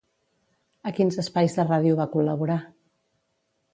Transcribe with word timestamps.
A 0.91 0.93
quins 0.99 1.19
espais 1.23 1.57
de 1.59 1.67
ràdio 1.67 1.99
va 2.03 2.09
col·laborar? 2.17 2.57